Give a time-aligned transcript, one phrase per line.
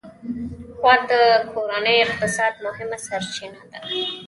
[0.79, 1.11] غوا د
[1.51, 3.79] کورني اقتصاد مهمه سرچینه ده.